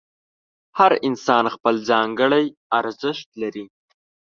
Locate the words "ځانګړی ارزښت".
1.89-3.27